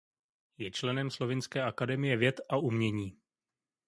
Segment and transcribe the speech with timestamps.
[0.57, 3.17] Je členem Slovinské akademie věd a umění.